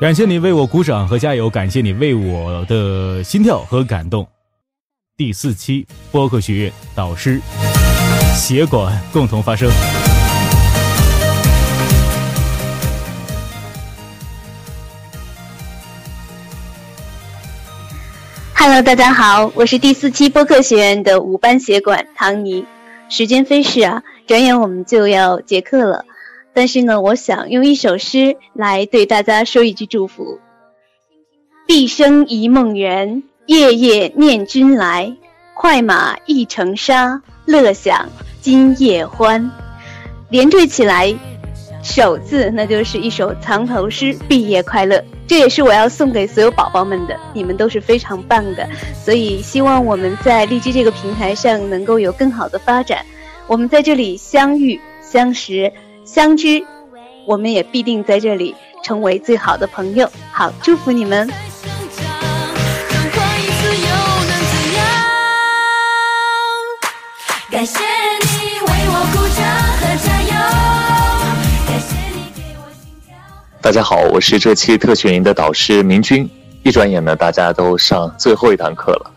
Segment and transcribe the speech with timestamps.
[0.00, 4.26] 感谢你为我鼓掌和加油，感谢你为我的心跳和感动。
[5.14, 7.38] 第四期播客学院导师
[8.34, 9.70] 协管共同发声。
[18.54, 22.64] Hello，大家好，我是第四期播客学院的五班协管唐尼。
[23.10, 26.06] 时间飞逝啊，转眼我们就要结课了。
[26.52, 30.38] 但是呢，我想用一首诗来对大家说一句祝福：
[31.66, 35.16] 毕生一梦圆，夜夜念君来。
[35.54, 38.08] 快马一程沙，乐享
[38.40, 39.50] 今夜欢。
[40.30, 41.14] 连缀起来，
[41.82, 45.04] 首字那就是一首藏头诗：毕业快乐。
[45.26, 48.66] 这也是我要送给所有宝宝们的，你们都是非常棒的。
[48.94, 53.04] 所以希望我们在荔枝这个平台上能够有更好的发展。
[53.46, 55.70] 我们在这里相遇、相识。
[56.12, 56.60] 相知，
[57.24, 60.10] 我们也必定在这里成为最好的朋友。
[60.32, 61.30] 好，祝福你们！
[73.60, 76.28] 大家好，我是这期特训营的导师明君。
[76.64, 79.12] 一转眼呢，大家都上最后一堂课了。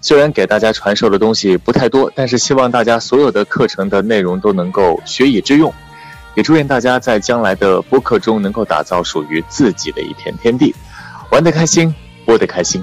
[0.00, 5.70] 虽然给大家传授的东西不太多，但是希望大家所有的课程的内容都能够学以致用。
[6.38, 10.72] 也祝愿大家在将来的播客中能够打造属于自己的一片天地，
[11.32, 11.92] 玩得开心，
[12.24, 12.80] 播得开心。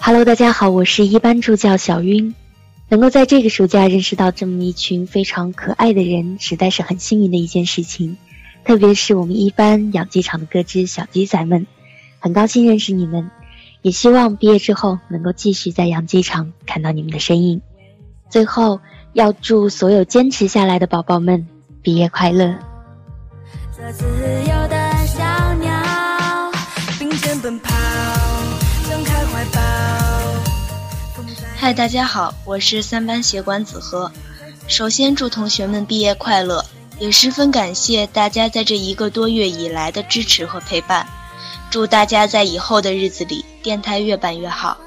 [0.00, 2.34] Hello，大家好，我是一班助教小晕，
[2.88, 8.16] 能够在这个暑假认识到这么一群非常可爱的人，实在是很幸运的一件事情。
[8.64, 11.68] 特别是我们一班养鸡场的各只小鸡仔们，
[12.18, 13.30] 很高兴认识你们。
[13.84, 17.60] 也希望毕业之后能够继续在养鸡场看到你们的身影。
[18.30, 18.80] 最后，
[19.12, 21.46] 要祝所有坚持下来的宝宝们
[21.82, 22.54] 毕业快乐。
[31.54, 34.10] 嗨，大家好，我是三班协管子禾。
[34.66, 36.64] 首先祝同学们毕业快乐，
[36.98, 41.06] 也十分感谢大家在这一个多月以来的支持和陪伴。
[41.74, 44.78] 祝大家在以后的日子里，电台越办越好。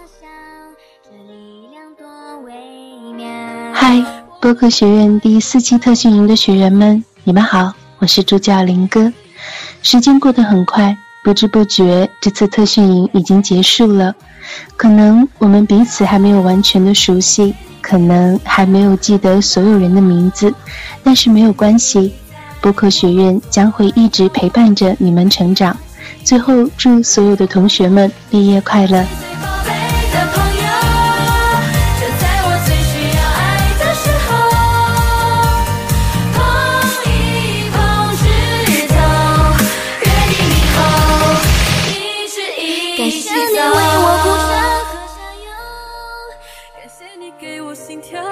[3.74, 4.02] 嗨，
[4.40, 9.12] 播客学院第四期特训营的学员们，你们好，我是助教林哥。
[9.84, 14.16] 时间过得很快，不知不觉，这次特训营已经结束了。
[14.78, 20.54] 可能我们彼此还没有完全的熟悉，可能还没有记得所有人的名字，
[21.04, 22.14] 但是没有关系，
[22.62, 25.76] 播客学院将会一直陪伴着你们成长。
[26.24, 29.06] 最后，祝所有的同学们毕业快乐！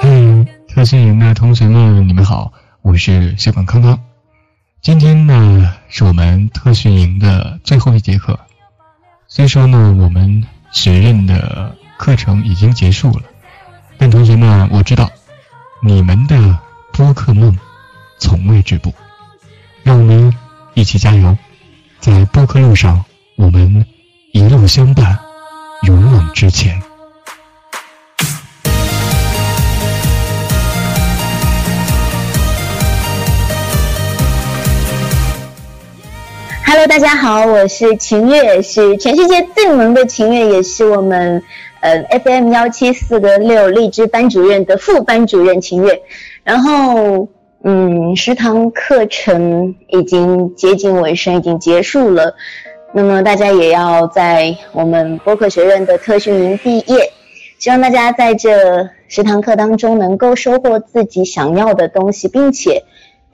[0.02, 3.97] 嘿，特训营的同学们，你们好，我是小管康康。
[4.85, 8.40] 今天呢，是我们特训营的最后一节课。
[9.28, 13.24] 虽说呢，我们学院的课程已经结束了，
[13.97, 15.09] 但同学们，我知道
[15.81, 16.59] 你们的
[16.94, 17.57] 播客梦
[18.19, 18.94] 从未止步。
[19.81, 20.31] 让我们
[20.75, 21.35] 一起加油，
[22.00, 23.03] 在播客路上，
[23.38, 23.88] 我们
[24.34, 25.18] 一路相伴，
[25.81, 26.79] 勇往直前。
[36.77, 41.42] Hello，大家好，我是秦月，是全世界最萌的秦月，也是我们
[41.80, 46.01] 呃 FM 幺七四个六荔枝班主任的副班主任秦月。
[46.44, 47.30] 然后，
[47.63, 52.36] 嗯，十堂课程已经接近尾声，已经结束了。
[52.92, 57.10] 那么大家也要在我们播客学院的特训营毕业，
[57.57, 62.83] 希望大家在这十堂课当中能够收获自己想要的东西，并且。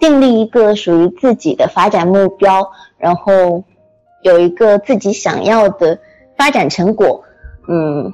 [0.02, 3.64] 订立一个属于自己的发展目标，然后
[4.24, 6.00] 有一个自己想要的
[6.36, 7.24] 发展成果。
[7.68, 8.12] 嗯，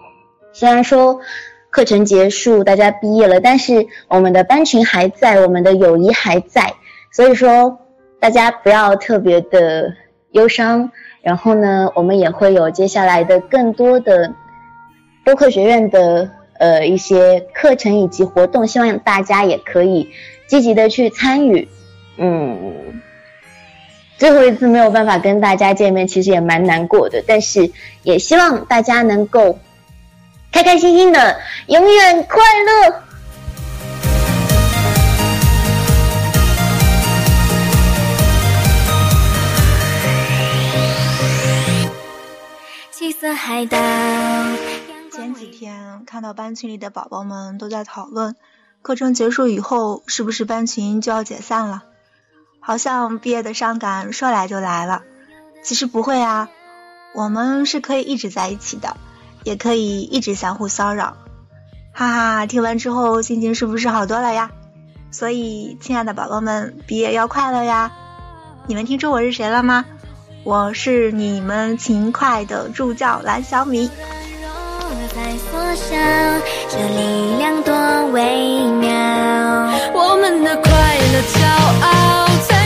[0.52, 1.22] 虽然说
[1.70, 6.74] 课程结束，大家毕业了，但是我们的班群还在，我们的友谊还在。
[7.14, 7.80] 所以说，
[8.20, 9.94] 大家不要特别的
[10.32, 10.92] 忧伤。
[11.22, 14.34] 然后呢，我们也会有接下来的更多的
[15.24, 16.30] 播客学院的
[16.60, 20.10] 呃一些课程以及活动，希望大家也可以
[20.48, 21.70] 积极的去参与。
[22.18, 23.02] 嗯
[24.18, 27.72] 最后一次没有办法跟大家见面其实也蛮难过的但是
[28.02, 29.60] 也希望大家能够
[30.52, 33.04] 开开心心的永远快乐。
[42.92, 43.78] 七色海岛
[45.12, 48.36] 前几天看到班群里的宝宝们都在讨论
[48.82, 51.84] 课程结束以后是不是班群就要解散了？
[52.68, 55.04] 好像毕业的伤感说来就来了。
[55.64, 56.50] 其实不会啊，
[57.16, 58.98] 我们是可以一直在一起的，
[59.46, 61.16] 也可以一直相互骚扰。
[61.94, 64.52] 哈哈，听完之后心情是不是好多了呀？
[65.12, 67.94] 所以，亲爱的宝宝们，毕业要快乐呀！
[68.68, 69.86] 你们听出我是谁了吗？
[70.44, 73.90] 我是你们勤快的助教蓝小米。
[76.74, 77.74] 有力量多
[78.12, 78.92] 微妙。
[79.94, 81.40] 我们的快乐骄
[81.82, 82.57] 傲在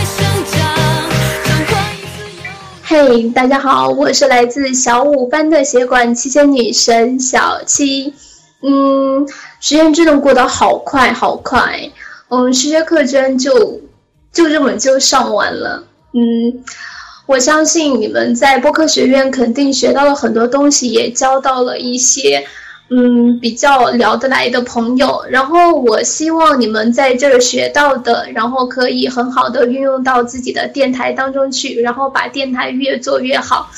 [2.94, 8.14] 嘿，大家好，我是来自小五班的协管七仙女神小七。
[8.62, 9.26] 嗯，
[9.62, 11.90] 时间真的过得好快好快。
[12.28, 13.80] 嗯，数学课居然就
[14.34, 15.86] 就这么就上完了。
[16.12, 16.66] 嗯，
[17.28, 22.46] 我相信你们在播客学院肯定学到了很多东西，也交到了一些
[22.94, 25.24] 嗯比较聊得来的朋友。
[25.30, 33.72] 然后我希望你们在这儿学到的，然后可以很好的运用到自己的电台当中去，然后把电台越做越好。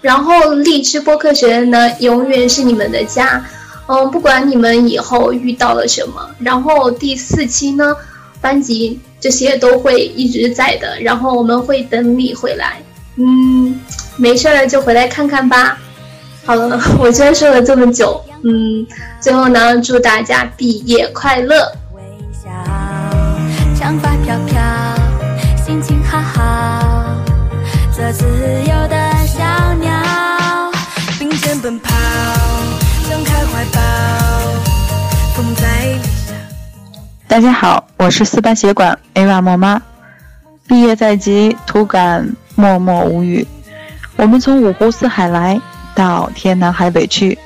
[0.00, 3.44] 然后荔枝播客学院呢，永远是你们的家。
[3.86, 7.94] 嗯，不管你们以后遇到了什么，然后第四期呢，
[8.40, 12.80] 班级这些都会一直在的，然后我们会等你回来。
[13.16, 13.78] 嗯，
[14.16, 15.78] 没事了就回来看看吧。
[16.44, 18.22] 好了， 我居然说了这么久。
[18.42, 18.86] 嗯，
[19.20, 21.72] 最后呢，祝大家毕业快乐。
[23.78, 24.60] 长发飘飘，
[25.64, 27.16] 心情好好，
[27.92, 29.42] 做自由的小
[29.74, 29.90] 鸟，
[31.18, 31.90] 并肩奔跑。
[37.26, 39.80] 大家好，我是四班协管 Ava 莫妈。
[40.66, 43.46] 毕业在即，突感默默无语。
[44.16, 45.60] 我们从五湖四海来
[45.94, 47.38] 到天南海北去，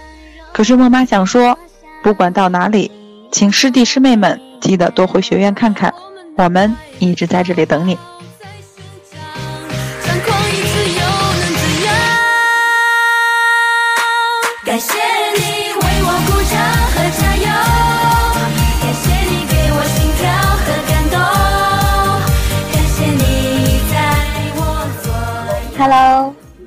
[0.52, 1.58] 可是莫妈想说，
[2.02, 2.91] 不管到哪里，
[3.32, 5.93] 请师弟师妹们记得多回学院看看，
[6.37, 7.99] 我们一直在这里等你。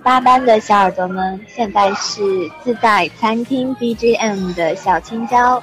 [0.07, 2.21] 八班的小耳朵们，现在是
[2.63, 5.62] 自带餐厅 BGM 的小青椒。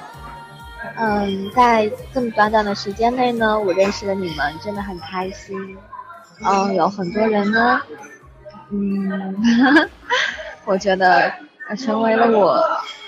[0.97, 5.75] 嗯，在这么短短的时间内呢，我认识了你们，真的很开心。
[6.47, 7.81] 嗯，有很多人呢，
[8.69, 9.89] 嗯，
[10.65, 11.33] 我觉得
[11.75, 12.63] 成为了我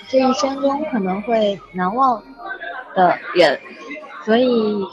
[0.08, 2.20] 这一生中可能会难忘
[2.96, 3.60] 的人，
[4.24, 4.84] 所以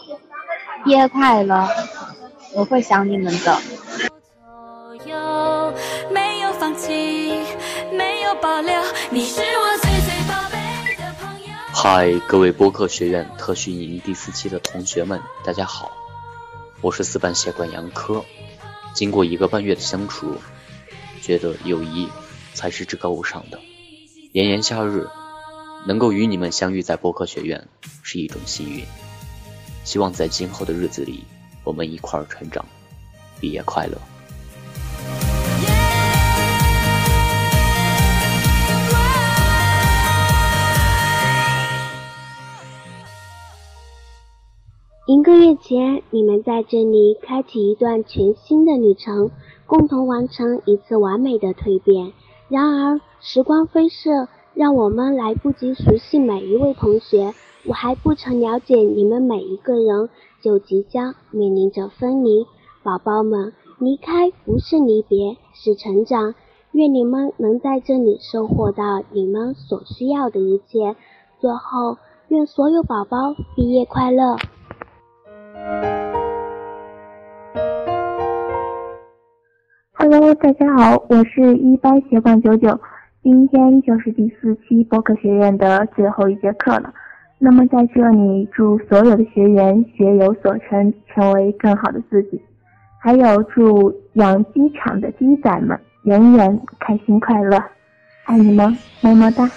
[0.83, 1.67] 毕业快乐，
[2.53, 3.59] 我会想你们的。
[6.77, 7.45] 情，
[7.97, 8.73] 没有保留，
[9.11, 10.11] 你是我自己
[11.73, 15.91] 嗨，各位播客学院特训营第四期的同学们，大家好，
[16.81, 18.23] 我是四班协管杨科。
[18.93, 20.35] 经过一个半月的相处，
[21.21, 22.09] 觉得友谊
[22.53, 23.59] 才是至高无上的。
[24.31, 25.07] 炎炎夏日，
[25.85, 27.67] 能够与你们相遇在播客学院
[28.03, 28.85] 是一种幸运。
[29.83, 31.25] 希望在今后的日子里，
[31.63, 32.65] 我们一块儿成长。
[33.39, 33.97] 毕业快乐！
[45.07, 49.29] 一个月前，你们在这里开启一段全新的旅程，
[49.67, 52.11] 共同完成一次完美的蜕变。
[52.49, 57.35] 然而，时光飞逝，让我们来不及熟悉每一位同学，
[57.67, 60.09] 我还不曾了解你们每一个人，
[60.41, 62.47] 就即将面临着分离。
[62.81, 66.33] 宝宝们，离开不是离别，是成长。
[66.71, 70.95] 愿你们能在这里收获到你们所需要的一切。
[71.39, 71.97] 最后，
[72.29, 74.37] 愿所有宝宝毕业快乐
[79.93, 82.79] ！Hello，大家好，我是一班协管九九，
[83.23, 86.93] 今天就是第四期播客学院的最后一节课了。
[87.39, 92.39] 那么在这里，祝所有的学员学有所成，成为更好的自己。
[92.99, 97.57] 还有祝养鸡场的鸡仔们永远开心快乐，
[98.25, 99.49] 爱你们，么么哒。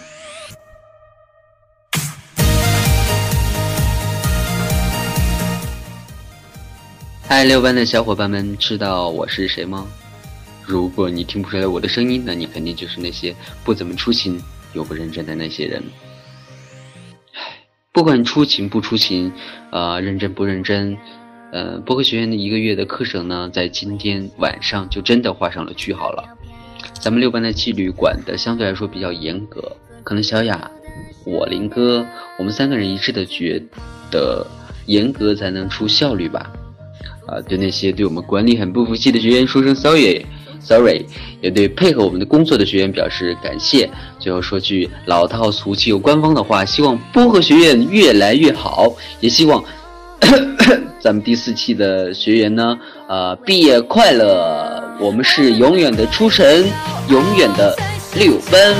[7.28, 9.86] 嗨，六班的小伙伴们，知道我是谁吗？
[10.64, 14.40] 如果你听不出来我的声音，那你肯定就是那些不怎么出勤
[14.72, 15.82] 又不认真的那些人。
[17.92, 19.30] 不管出勤不出勤，
[19.70, 20.96] 呃，认真不认真，
[21.52, 26.24] 呃，播客学院的一个月的课程呢，在今天晚上就真的画上了句号了。
[26.94, 30.70] 咱们六班的纪律管的相对来说比较严格，可能小雅、
[31.26, 32.06] 我林哥，
[32.38, 33.62] 我们三个人一致的觉
[34.10, 34.46] 得
[34.86, 36.50] 严格才能出效率吧。
[37.28, 41.04] 啊，对那些对我们管理很不服气的学员说声 sorry，sorry，
[41.42, 43.88] 也对配合我们的工作的学员表示感谢。
[44.18, 49.62] 最后说句老套俗气又官方的话，希望播客学院越来越好，也希望
[51.00, 52.76] 咱们第四期的学员呢，
[53.08, 54.82] 呃，毕业快乐！
[54.98, 56.66] 我们是永远的初神，
[57.08, 57.76] 永远的
[58.16, 58.74] 六班。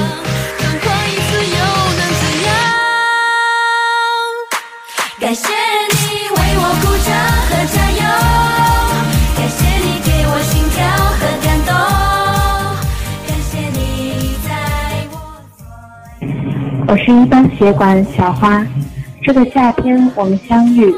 [16.89, 16.97] 我。
[16.97, 18.67] 是一班血管小花，
[19.23, 20.95] 这个夏天我们相遇，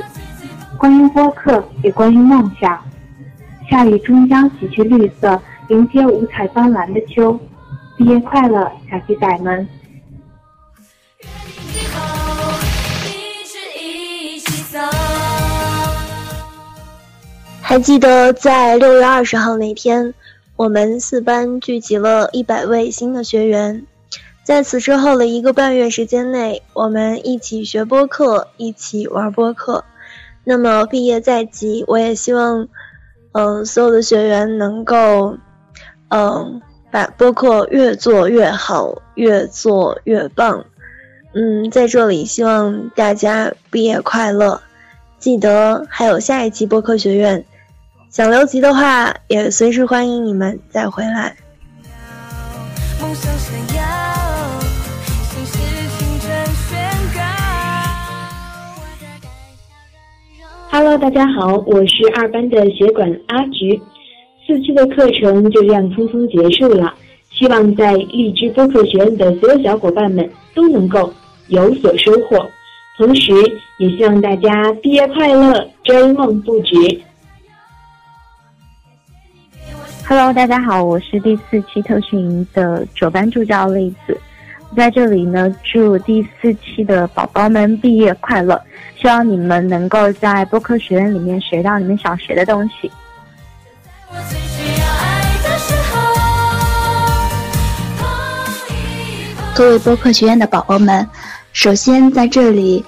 [0.79, 2.81] 关于播客，也关于梦想。
[3.69, 7.39] 夏雨终将洗去绿色，迎接五彩斑斓的秋。
[7.97, 9.69] 毕业快乐，小鸡仔们！
[17.61, 20.15] 还记得在六月二十号那天，
[20.57, 23.87] 我们四班聚集了一百位新的学员。
[24.51, 29.85] 在此之后的一个半月时间内，我们一起学播客，一起玩播客。
[30.43, 32.67] 那么毕业在即，我也希望。
[33.31, 35.39] 嗯，所有的学员能够，
[36.09, 40.65] 嗯，把播客越做越好，越做越棒。
[41.33, 44.61] 嗯，在这里希望大家毕业快乐。
[45.21, 47.45] 记得还有下一期播客学院，
[48.11, 51.37] 想留级的话，也随时欢迎你们再回来。
[60.73, 63.83] Hello，大家好，我是二班的血管阿菊。
[64.47, 66.95] 四期的课程就这样匆匆结束了，
[67.33, 71.13] 希望在荔枝播客学院的所有小伙伴们都能够
[71.49, 72.49] 有所收获，
[72.97, 73.33] 同时
[73.79, 77.01] 也希望大家毕业快乐，追梦不止。
[80.07, 84.17] Hello，大家好，我是第四期特训营的九班助教栗子。
[84.77, 88.61] 在这里呢，祝第四期的宝宝们毕业快乐！
[89.01, 92.91] 希望你们能够在播客学院里面学到你们想学的东西。
[99.55, 101.09] 各位播客学院的宝宝们，
[101.53, 102.85] 首先在这里，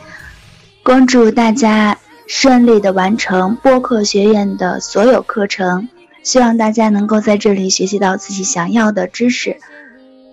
[0.84, 5.88] 恭祝大家顺利的完成播客学院的所有课程，
[6.22, 9.56] 希望大家能够在这里学习到自己想要的知识。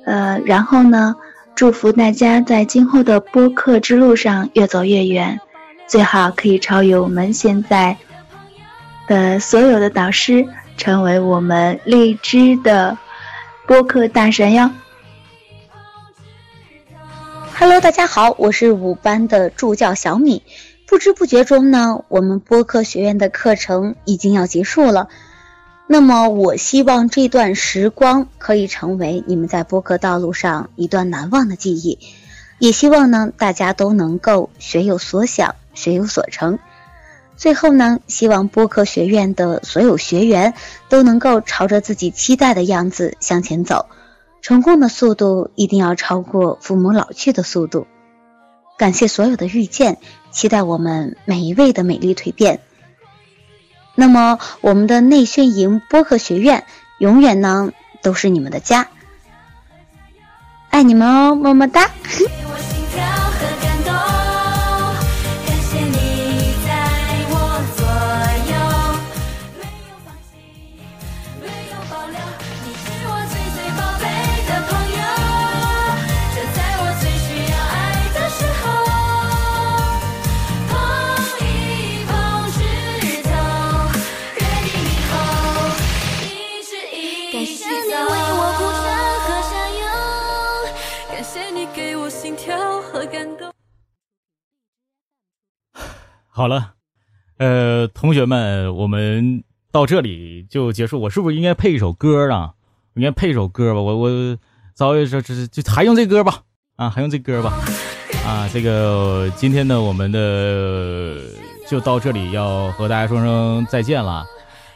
[0.05, 1.15] 呃，然后呢？
[1.59, 5.41] 祝福大家在今后的播客之路上越走越远，
[5.87, 7.97] 最好可以超越我们现在
[9.09, 10.47] 的所有的导师，
[10.77, 12.97] 成为我们荔枝的
[13.67, 14.71] 播客大神哟。
[17.57, 20.43] Hello，大家好，我是五班的助教小米。
[20.87, 25.09] 不知不觉中呢，我们播客学院的课程已经要结束了。
[25.91, 31.97] 那么，我希望这段时光可以成为你们在播客道路上一段难忘的记忆，
[32.59, 36.59] 也希望呢大家都能够学有所想，学有所成。
[37.37, 40.53] 最后呢，希望播客学院的所有学员
[40.89, 43.87] 都能够朝着自己期待的样子向前走，
[44.43, 47.87] 成功的速度一定要超过父母老去的速度。
[48.77, 49.97] 感谢所有的遇见，
[50.29, 52.59] 期待我们每一位的美丽蜕变。
[53.95, 56.65] 那么，我们的内训营播客学院
[56.99, 58.87] 永远呢都是你们的家，
[60.69, 61.89] 爱你们哦，么么哒。
[96.31, 96.75] 好了，
[97.37, 101.01] 呃，同学们，我们到这里就结束。
[101.01, 102.53] 我是不是应该配一首歌啊？
[102.93, 103.81] 应该配一首歌吧？
[103.81, 104.37] 我我
[104.73, 106.43] 早也说这就还用这歌吧？
[106.77, 107.51] 啊，还用这歌吧？
[108.25, 111.17] 啊，这个今天呢，我们的
[111.67, 114.25] 就到这里，要和大家说声再见了。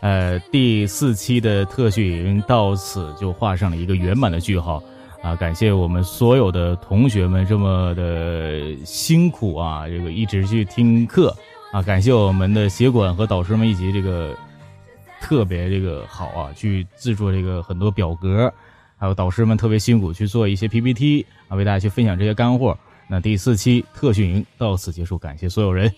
[0.04, 4.84] 呃，第四期的特训营到此就画上了一个圆满的句号。
[5.22, 11.34] 啊，感谢我们所有的同学们这么的辛苦啊，这个一直去听课。
[11.72, 14.36] 啊，感谢我们的协管和导师们一起这个
[15.22, 18.54] 特别这个好啊，去制作这个很多表格，
[18.98, 22.78] 还有导师们特别辛苦去做一些 PPT 啊，为大家去分享这些干货。
[23.08, 25.90] 那第四期特训营到此结束，感谢所有人。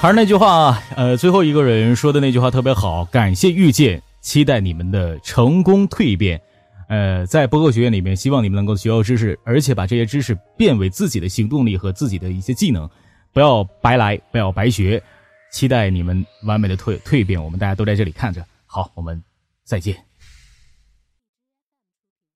[0.00, 6.40] 还是那句话，呃，最后一个人说的那句话特别好，感谢遇见，期待你们的成功蜕变。
[6.88, 12.88] 呃，在播客学院里面，希望你们能够学到知识，而且把这些知识变为自己的行动力和自己的一些技能，
[13.32, 15.02] 不要白来，不要白学。
[15.50, 18.44] 期待你们完美的蜕蜕变，我们大家都在这里看着。
[18.66, 19.20] 好，我们
[19.64, 20.07] 再见。